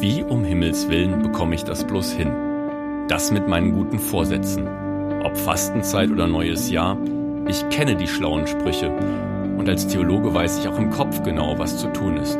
Wie 0.00 0.22
um 0.22 0.44
Himmels 0.44 0.88
willen 0.88 1.20
bekomme 1.20 1.54
ich 1.54 1.64
das 1.64 1.84
bloß 1.84 2.12
hin? 2.12 2.32
Das 3.08 3.30
mit 3.30 3.48
meinen 3.48 3.72
guten 3.72 3.98
Vorsätzen. 3.98 4.66
Ob 5.22 5.36
Fastenzeit 5.36 6.10
oder 6.10 6.26
neues 6.26 6.70
Jahr, 6.70 6.96
ich 7.46 7.68
kenne 7.68 7.96
die 7.96 8.08
schlauen 8.08 8.46
Sprüche. 8.46 8.90
Und 9.58 9.68
als 9.68 9.88
Theologe 9.88 10.32
weiß 10.32 10.58
ich 10.58 10.68
auch 10.68 10.78
im 10.78 10.88
Kopf 10.88 11.22
genau, 11.22 11.58
was 11.58 11.76
zu 11.76 11.88
tun 11.88 12.16
ist. 12.16 12.38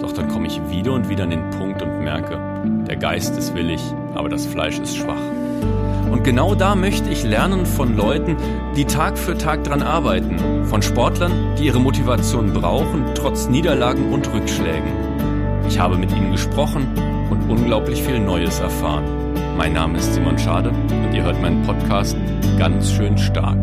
Doch 0.00 0.12
dann 0.12 0.28
komme 0.28 0.46
ich 0.46 0.58
wieder 0.70 0.94
und 0.94 1.10
wieder 1.10 1.24
an 1.24 1.30
den 1.30 1.50
Punkt 1.50 1.82
und 1.82 2.02
merke, 2.02 2.40
der 2.88 2.96
Geist 2.96 3.36
ist 3.36 3.54
willig, 3.54 3.82
aber 4.14 4.30
das 4.30 4.46
Fleisch 4.46 4.78
ist 4.78 4.96
schwach. 4.96 5.20
Und 6.10 6.24
genau 6.24 6.54
da 6.54 6.74
möchte 6.74 7.10
ich 7.10 7.22
lernen 7.22 7.66
von 7.66 7.98
Leuten, 7.98 8.38
die 8.76 8.86
Tag 8.86 9.18
für 9.18 9.36
Tag 9.36 9.62
dran 9.64 9.82
arbeiten. 9.82 10.38
Von 10.64 10.80
Sportlern, 10.80 11.54
die 11.58 11.66
ihre 11.66 11.80
Motivation 11.80 12.54
brauchen, 12.54 13.04
trotz 13.14 13.46
Niederlagen 13.46 14.10
und 14.10 14.32
Rückschlägen. 14.32 15.13
Ich 15.74 15.80
habe 15.80 15.98
mit 15.98 16.12
ihnen 16.12 16.30
gesprochen 16.30 16.86
und 17.30 17.50
unglaublich 17.50 18.00
viel 18.00 18.20
Neues 18.20 18.60
erfahren. 18.60 19.34
Mein 19.56 19.72
Name 19.72 19.98
ist 19.98 20.14
Simon 20.14 20.38
Schade 20.38 20.70
und 20.70 21.12
ihr 21.12 21.24
hört 21.24 21.42
meinen 21.42 21.64
Podcast 21.64 22.16
ganz 22.56 22.92
schön 22.92 23.18
stark. 23.18 23.58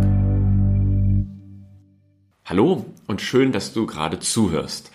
Hallo 2.44 2.86
und 3.08 3.22
schön, 3.22 3.54
dass 3.54 3.72
du 3.72 3.86
gerade 3.86 4.20
zuhörst. 4.20 4.92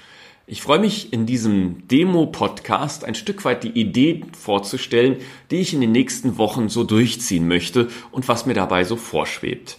Ich 0.47 0.61
freue 0.61 0.79
mich 0.79 1.15
in 1.15 1.25
diesem 1.25 1.89
Demo-Podcast 1.89 3.03
ein 3.07 3.15
Stück 3.15 3.47
weit 3.47 3.65
die 3.65 3.81
Idee 3.81 4.23
vorzustellen, 4.39 5.17
die 5.51 5.61
ich 5.61 5.73
in 5.73 5.81
den 5.81 5.93
nächsten 5.93 6.37
Wochen 6.37 6.69
so 6.69 6.85
durchziehen 6.85 7.49
möchte 7.49 7.89
und 8.11 8.29
was 8.29 8.45
mir 8.45 8.53
dabei 8.53 8.85
so 8.85 8.97
vorschwebt. 8.97 9.79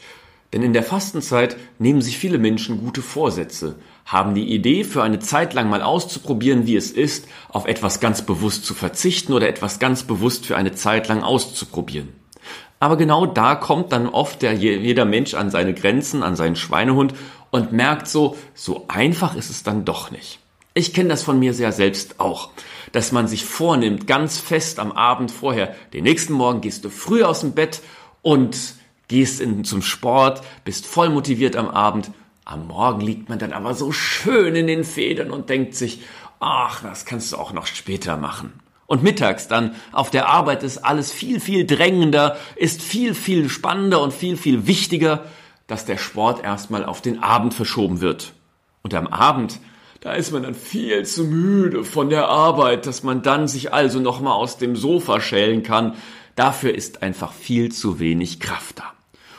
Denn 0.54 0.64
in 0.64 0.74
der 0.74 0.84
Fastenzeit 0.84 1.58
nehmen 1.78 2.02
sich 2.02 2.18
viele 2.18 2.38
Menschen 2.38 2.80
gute 2.80 3.02
Vorsätze, 3.02 3.76
haben 4.06 4.34
die 4.34 4.54
Idee, 4.54 4.86
für 4.86 5.04
eine 5.04 5.20
Zeit 5.20 5.54
lang 5.54 5.70
mal 5.70 5.82
auszuprobieren, 5.82 6.66
wie 6.66 6.78
es 6.78 6.92
ist, 6.92 7.28
auf 7.50 7.66
etwas 7.66 8.00
ganz 8.00 8.22
bewusst 8.22 8.66
zu 8.66 8.73
verzichten 8.73 9.34
oder 9.34 9.50
etwas 9.50 9.80
ganz 9.80 10.04
bewusst 10.04 10.46
für 10.46 10.56
eine 10.56 10.73
Zeit 10.73 11.10
lang 11.10 11.22
auszuprobieren. 11.22 12.09
Aber 12.80 12.95
genau 12.95 13.26
da 13.26 13.56
kommt 13.56 13.92
dann 13.92 14.08
oft 14.08 14.42
der, 14.42 14.54
jeder 14.54 15.06
Mensch 15.06 15.34
an 15.34 15.50
seine 15.50 15.73
Grenzen, 15.73 16.23
an 16.23 16.36
seinen 16.36 16.56
Schweinehund 16.56 17.14
und 17.50 17.73
merkt 17.73 18.08
so, 18.08 18.38
so 18.54 18.86
einfach 18.88 19.36
ist 19.36 19.50
es 19.50 19.64
dann 19.64 19.84
doch 19.84 20.11
nicht. 20.11 20.39
Ich 20.73 20.94
kenne 20.94 21.09
das 21.09 21.23
von 21.23 21.39
mir 21.39 21.54
sehr 21.54 21.72
selbst 21.72 22.20
auch, 22.20 22.52
dass 22.92 23.11
man 23.11 23.28
sich 23.28 23.45
vornimmt, 23.45 24.06
ganz 24.06 24.38
fest 24.38 24.80
am 24.80 24.92
Abend 24.92 25.32
vorher, 25.32 25.76
den 25.92 26.04
nächsten 26.04 26.34
Morgen 26.34 26.61
gehst 26.61 26.86
du 26.86 26.89
früh 26.89 27.23
aus 27.23 27.42
dem 27.42 27.54
Bett 27.54 27.82
und 28.22 28.56
gehst 29.08 29.41
in, 29.41 29.63
zum 29.63 29.81
Sport, 29.81 30.41
bist 30.63 30.86
voll 30.86 31.09
motiviert 31.09 31.55
am 31.55 31.69
Abend. 31.69 32.11
Am 32.45 32.67
Morgen 32.67 33.02
liegt 33.02 33.30
man 33.30 33.39
dann 33.39 33.53
aber 33.53 33.73
so 33.73 33.91
schön 33.91 34.55
in 34.55 34.67
den 34.67 34.83
Federn 34.83 35.31
und 35.31 35.49
denkt 35.49 35.75
sich, 35.75 36.02
ach, 36.39 36.81
das 36.81 37.05
kannst 37.05 37.31
du 37.31 37.38
auch 37.38 37.53
noch 37.53 37.66
später 37.66 38.17
machen. 38.17 38.53
Und 38.86 39.03
mittags 39.03 39.49
dann 39.49 39.75
auf 39.91 40.09
der 40.09 40.30
Arbeit 40.30 40.64
ist 40.64 40.77
alles 40.80 41.11
viel, 41.11 41.41
viel 41.41 41.66
drängender, 41.66 42.38
ist 42.55 42.81
viel, 42.81 43.14
viel 43.14 43.49
spannender 43.49 44.02
und 44.02 44.14
viel, 44.14 44.38
viel 44.38 44.66
wichtiger, 44.66 45.25
dass 45.67 45.83
der 45.83 45.97
Sport 45.97 46.44
erstmal 46.44 46.86
auf 46.86 47.02
den 47.02 47.21
Abend 47.21 47.53
verschoben 47.53 47.99
wird. 47.99 48.31
Und 48.83 48.94
am 48.94 49.08
Abend, 49.08 49.59
da 49.99 50.14
ist 50.14 50.31
man 50.31 50.44
dann 50.44 50.55
viel 50.55 51.05
zu 51.05 51.25
müde 51.25 51.83
von 51.83 52.09
der 52.09 52.30
Arbeit, 52.30 52.86
dass 52.86 53.03
man 53.03 53.21
dann 53.21 53.49
sich 53.49 53.73
also 53.73 53.99
nochmal 53.99 54.33
aus 54.33 54.58
dem 54.58 54.77
Sofa 54.77 55.19
schälen 55.19 55.64
kann. 55.64 55.95
Dafür 56.38 56.73
ist 56.73 57.03
einfach 57.03 57.33
viel 57.33 57.73
zu 57.73 57.99
wenig 57.99 58.39
Kraft 58.39 58.80
da. 58.80 58.94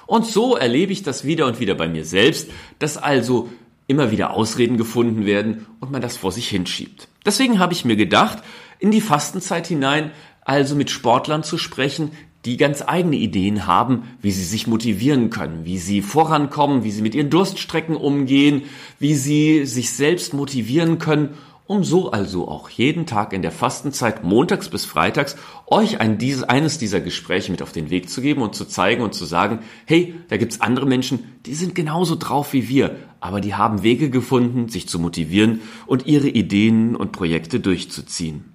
Und 0.08 0.24
so 0.24 0.56
erlebe 0.56 0.90
ich 0.90 1.02
das 1.02 1.26
wieder 1.26 1.44
und 1.44 1.60
wieder 1.60 1.74
bei 1.74 1.86
mir 1.86 2.02
selbst, 2.02 2.48
dass 2.78 2.96
also 2.96 3.50
immer 3.88 4.10
wieder 4.10 4.30
Ausreden 4.30 4.78
gefunden 4.78 5.26
werden 5.26 5.66
und 5.80 5.92
man 5.92 6.00
das 6.00 6.16
vor 6.16 6.32
sich 6.32 6.48
hinschiebt. 6.48 7.08
Deswegen 7.26 7.58
habe 7.58 7.74
ich 7.74 7.84
mir 7.84 7.94
gedacht, 7.94 8.38
in 8.78 8.90
die 8.90 9.02
Fastenzeit 9.02 9.66
hinein 9.66 10.10
also 10.46 10.76
mit 10.76 10.88
Sportlern 10.88 11.42
zu 11.42 11.58
sprechen, 11.58 12.12
die 12.46 12.56
ganz 12.56 12.82
eigene 12.86 13.16
Ideen 13.16 13.66
haben, 13.66 14.04
wie 14.22 14.30
sie 14.30 14.44
sich 14.44 14.66
motivieren 14.66 15.28
können, 15.28 15.66
wie 15.66 15.76
sie 15.76 16.00
vorankommen, 16.00 16.84
wie 16.84 16.90
sie 16.90 17.02
mit 17.02 17.14
ihren 17.14 17.28
Durststrecken 17.28 17.94
umgehen, 17.94 18.62
wie 18.98 19.14
sie 19.14 19.66
sich 19.66 19.92
selbst 19.92 20.32
motivieren 20.32 20.98
können 20.98 21.36
um 21.68 21.84
so 21.84 22.10
also 22.10 22.48
auch 22.48 22.70
jeden 22.70 23.04
Tag 23.04 23.34
in 23.34 23.42
der 23.42 23.52
Fastenzeit 23.52 24.24
montags 24.24 24.70
bis 24.70 24.86
freitags 24.86 25.36
euch 25.66 26.00
ein, 26.00 26.16
dieses, 26.16 26.42
eines 26.42 26.78
dieser 26.78 27.00
Gespräche 27.00 27.52
mit 27.52 27.60
auf 27.60 27.72
den 27.72 27.90
Weg 27.90 28.08
zu 28.08 28.22
geben 28.22 28.40
und 28.40 28.54
zu 28.54 28.64
zeigen 28.64 29.02
und 29.02 29.14
zu 29.14 29.26
sagen, 29.26 29.60
hey, 29.84 30.14
da 30.28 30.38
gibt's 30.38 30.62
andere 30.62 30.86
Menschen, 30.86 31.40
die 31.44 31.54
sind 31.54 31.74
genauso 31.74 32.16
drauf 32.16 32.54
wie 32.54 32.70
wir, 32.70 32.96
aber 33.20 33.42
die 33.42 33.54
haben 33.54 33.82
Wege 33.82 34.08
gefunden, 34.08 34.70
sich 34.70 34.88
zu 34.88 34.98
motivieren 34.98 35.60
und 35.86 36.06
ihre 36.06 36.28
Ideen 36.28 36.96
und 36.96 37.12
Projekte 37.12 37.60
durchzuziehen. 37.60 38.54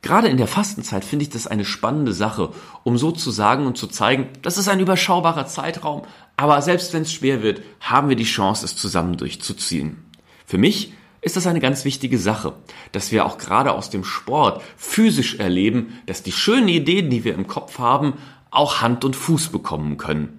Gerade 0.00 0.28
in 0.28 0.38
der 0.38 0.48
Fastenzeit 0.48 1.04
finde 1.04 1.24
ich 1.24 1.30
das 1.30 1.46
eine 1.46 1.66
spannende 1.66 2.14
Sache, 2.14 2.52
um 2.84 2.96
so 2.96 3.12
zu 3.12 3.30
sagen 3.30 3.66
und 3.66 3.76
zu 3.76 3.86
zeigen, 3.86 4.28
das 4.40 4.56
ist 4.56 4.68
ein 4.68 4.80
überschaubarer 4.80 5.46
Zeitraum, 5.46 6.02
aber 6.38 6.62
selbst 6.62 6.94
wenn 6.94 7.02
es 7.02 7.12
schwer 7.12 7.42
wird, 7.42 7.60
haben 7.80 8.08
wir 8.08 8.16
die 8.16 8.24
Chance, 8.24 8.64
es 8.64 8.76
zusammen 8.76 9.18
durchzuziehen. 9.18 9.98
Für 10.46 10.58
mich 10.58 10.94
ist 11.24 11.36
das 11.36 11.46
eine 11.46 11.60
ganz 11.60 11.84
wichtige 11.84 12.18
Sache, 12.18 12.52
dass 12.92 13.10
wir 13.10 13.24
auch 13.24 13.38
gerade 13.38 13.72
aus 13.72 13.88
dem 13.88 14.04
Sport 14.04 14.62
physisch 14.76 15.36
erleben, 15.36 15.98
dass 16.06 16.22
die 16.22 16.32
schönen 16.32 16.68
Ideen, 16.68 17.08
die 17.08 17.24
wir 17.24 17.34
im 17.34 17.46
Kopf 17.46 17.78
haben, 17.78 18.14
auch 18.50 18.82
Hand 18.82 19.04
und 19.04 19.16
Fuß 19.16 19.48
bekommen 19.48 19.96
können. 19.96 20.38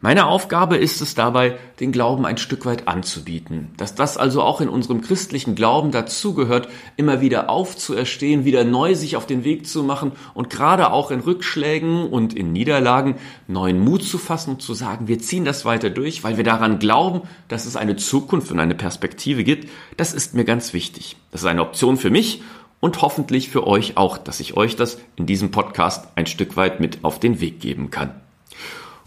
Meine 0.00 0.26
Aufgabe 0.26 0.76
ist 0.76 1.00
es 1.00 1.16
dabei, 1.16 1.58
den 1.80 1.90
Glauben 1.90 2.24
ein 2.24 2.36
Stück 2.36 2.66
weit 2.66 2.86
anzubieten. 2.86 3.70
Dass 3.76 3.96
das 3.96 4.16
also 4.16 4.42
auch 4.42 4.60
in 4.60 4.68
unserem 4.68 5.00
christlichen 5.00 5.56
Glauben 5.56 5.90
dazugehört, 5.90 6.68
immer 6.96 7.20
wieder 7.20 7.50
aufzuerstehen, 7.50 8.44
wieder 8.44 8.62
neu 8.62 8.94
sich 8.94 9.16
auf 9.16 9.26
den 9.26 9.42
Weg 9.42 9.66
zu 9.66 9.82
machen 9.82 10.12
und 10.34 10.50
gerade 10.50 10.92
auch 10.92 11.10
in 11.10 11.18
Rückschlägen 11.18 12.08
und 12.08 12.32
in 12.32 12.52
Niederlagen 12.52 13.16
neuen 13.48 13.80
Mut 13.80 14.04
zu 14.04 14.18
fassen 14.18 14.50
und 14.50 14.62
zu 14.62 14.72
sagen, 14.72 15.08
wir 15.08 15.18
ziehen 15.18 15.44
das 15.44 15.64
weiter 15.64 15.90
durch, 15.90 16.22
weil 16.22 16.36
wir 16.36 16.44
daran 16.44 16.78
glauben, 16.78 17.22
dass 17.48 17.66
es 17.66 17.74
eine 17.74 17.96
Zukunft 17.96 18.52
und 18.52 18.60
eine 18.60 18.76
Perspektive 18.76 19.42
gibt. 19.42 19.68
Das 19.96 20.14
ist 20.14 20.32
mir 20.32 20.44
ganz 20.44 20.72
wichtig. 20.72 21.16
Das 21.32 21.40
ist 21.40 21.48
eine 21.48 21.62
Option 21.62 21.96
für 21.96 22.10
mich 22.10 22.42
und 22.78 23.02
hoffentlich 23.02 23.50
für 23.50 23.66
euch 23.66 23.96
auch, 23.96 24.16
dass 24.16 24.38
ich 24.38 24.56
euch 24.56 24.76
das 24.76 25.00
in 25.16 25.26
diesem 25.26 25.50
Podcast 25.50 26.06
ein 26.14 26.26
Stück 26.26 26.56
weit 26.56 26.78
mit 26.78 27.00
auf 27.02 27.18
den 27.18 27.40
Weg 27.40 27.58
geben 27.58 27.90
kann. 27.90 28.12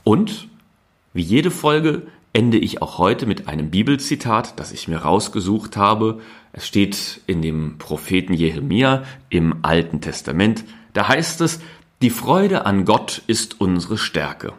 Und 0.03 0.50
wie 1.13 1.21
jede 1.21 1.51
Folge 1.51 2.03
ende 2.33 2.57
ich 2.57 2.81
auch 2.81 2.97
heute 2.97 3.25
mit 3.25 3.47
einem 3.47 3.69
Bibelzitat, 3.69 4.59
das 4.59 4.71
ich 4.71 4.87
mir 4.87 4.99
rausgesucht 4.99 5.75
habe. 5.75 6.21
Es 6.53 6.65
steht 6.65 7.21
in 7.27 7.41
dem 7.41 7.77
Propheten 7.77 8.33
Jeremia 8.33 9.03
im 9.29 9.57
Alten 9.63 10.01
Testament. 10.01 10.63
Da 10.93 11.07
heißt 11.07 11.41
es, 11.41 11.59
die 12.01 12.09
Freude 12.09 12.65
an 12.65 12.85
Gott 12.85 13.21
ist 13.27 13.59
unsere 13.59 13.97
Stärke. 13.97 14.53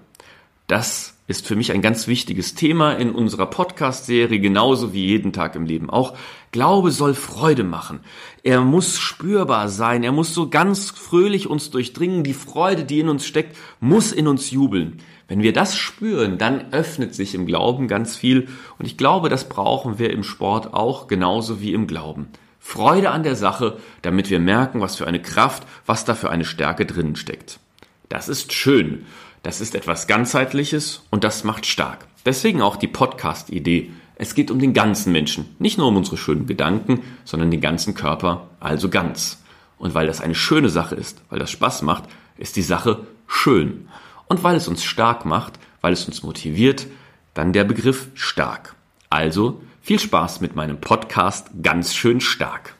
Das 0.67 1.12
ist 1.29 1.47
für 1.47 1.55
mich 1.55 1.73
ein 1.73 1.83
ganz 1.83 2.09
wichtiges 2.09 2.55
Thema 2.55 2.93
in 2.95 3.13
unserer 3.13 3.47
Podcast-Serie, 3.47 4.41
genauso 4.41 4.93
wie 4.93 5.07
jeden 5.07 5.33
Tag 5.33 5.55
im 5.55 5.67
Leben 5.67 5.89
auch. 5.89 6.17
Glaube 6.51 6.91
soll 6.91 7.15
Freude 7.15 7.63
machen. 7.63 8.01
Er 8.43 8.61
muss 8.61 8.99
spürbar 8.99 9.69
sein. 9.69 10.03
Er 10.03 10.13
muss 10.13 10.35
so 10.35 10.51
ganz 10.51 10.91
fröhlich 10.91 11.47
uns 11.49 11.71
durchdringen. 11.71 12.25
Die 12.25 12.35
Freude, 12.35 12.85
die 12.85 13.01
in 13.01 13.09
uns 13.09 13.25
steckt, 13.25 13.57
muss 13.79 14.11
in 14.11 14.27
uns 14.27 14.51
jubeln. 14.51 14.99
Wenn 15.29 15.43
wir 15.43 15.53
das 15.53 15.77
spüren, 15.77 16.39
dann 16.39 16.73
öffnet 16.73 17.15
sich 17.15 17.35
im 17.35 17.47
Glauben 17.47 17.87
ganz 17.87 18.17
viel. 18.17 18.49
Und 18.79 18.87
ich 18.87 18.99
glaube, 18.99 19.29
das 19.29 19.49
brauchen 19.49 19.99
wir 19.99 20.11
im 20.11 20.25
Sport 20.25 20.75
auch 20.75 21.07
genauso 21.07 21.61
wie 21.61 21.73
im 21.73 21.87
Glauben. 21.87 22.27
Freude 22.59 23.11
an 23.11 23.23
der 23.23 23.37
Sache, 23.37 23.79
damit 24.03 24.29
wir 24.29 24.41
merken, 24.41 24.81
was 24.81 24.97
für 24.97 25.07
eine 25.07 25.23
Kraft, 25.23 25.65
was 25.87 26.05
da 26.05 26.15
für 26.15 26.31
eine 26.31 26.45
Stärke 26.45 26.85
drinnen 26.85 27.17
steckt. 27.17 27.61
Das 28.09 28.29
ist 28.29 28.53
schön. 28.53 29.07
Das 29.43 29.61
ist 29.61 29.75
etwas 29.75 30.07
ganzheitliches 30.07 31.03
und 31.11 31.25
das 31.25 31.43
macht 31.43 31.67
stark. 31.67 32.07
Deswegen 32.25 32.63
auch 32.63 32.77
die 32.77 32.87
Podcast-Idee. 32.87 33.91
Es 34.15 34.37
geht 34.37 34.53
um 34.53 34.61
den 34.61 34.73
ganzen 34.73 35.11
Menschen, 35.11 35.57
nicht 35.59 35.79
nur 35.79 35.89
um 35.89 35.97
unsere 35.97 36.17
schönen 36.17 36.47
Gedanken, 36.47 37.03
sondern 37.25 37.51
den 37.51 37.61
ganzen 37.61 37.95
Körper, 37.95 38.49
also 38.61 38.89
ganz. 38.89 39.43
Und 39.79 39.95
weil 39.95 40.07
das 40.07 40.21
eine 40.21 40.37
schöne 40.37 40.69
Sache 40.69 40.95
ist, 40.95 41.23
weil 41.29 41.41
das 41.41 41.51
Spaß 41.51 41.83
macht, 41.83 42.05
ist 42.39 42.55
die 42.55 42.63
Sache 42.63 43.05
schön. 43.27 43.89
Und 44.29 44.45
weil 44.45 44.55
es 44.55 44.69
uns 44.69 44.85
stark 44.85 45.25
macht, 45.25 45.59
weil 45.81 45.93
es 45.93 46.07
uns 46.07 46.23
motiviert, 46.23 46.87
dann 47.35 47.53
der 47.53 47.65
Begriff 47.65 48.11
stark. 48.15 48.77
Also 49.11 49.61
viel 49.81 49.99
Spaß 49.99 50.41
mit 50.41 50.55
meinem 50.55 50.81
Podcast 50.81 51.51
ganz 51.61 51.97
schön 51.97 52.21
stark. 52.21 52.77